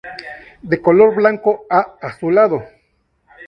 [0.63, 2.63] De color blanco a azulado.